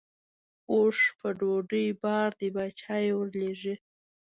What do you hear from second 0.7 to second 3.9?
اوښ په ډوډۍ بار دی باچا یې ورلېږي.